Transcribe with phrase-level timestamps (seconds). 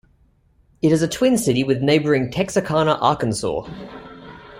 [0.81, 3.69] It is a twin city with neighboring Texarkana, Arkansas.